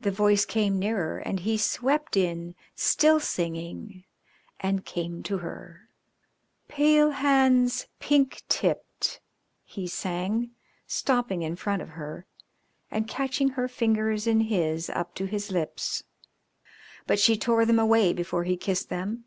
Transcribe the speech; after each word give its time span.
"_The 0.04 0.12
voice 0.12 0.44
came 0.44 0.78
nearer 0.78 1.18
and 1.18 1.40
he 1.40 1.58
swept 1.58 2.16
in, 2.16 2.54
still 2.76 3.18
singing, 3.18 4.04
and 4.60 4.84
came 4.84 5.24
to 5.24 5.38
her. 5.38 5.88
"Pale 6.68 7.10
hands, 7.10 7.88
pink 7.98 8.42
tipped," 8.48 9.20
he 9.64 9.88
sang, 9.88 10.52
stopping 10.86 11.42
in 11.42 11.56
front 11.56 11.82
of 11.82 11.88
her 11.98 12.24
and 12.88 13.08
catching 13.08 13.48
her 13.48 13.66
fingers 13.66 14.28
in 14.28 14.42
his 14.42 14.88
up 14.90 15.12
to 15.16 15.24
his 15.24 15.50
lips, 15.50 16.04
but 17.08 17.18
she 17.18 17.36
tore 17.36 17.66
them 17.66 17.80
away 17.80 18.12
before 18.12 18.44
he 18.44 18.56
kissed 18.56 18.90
them. 18.90 19.24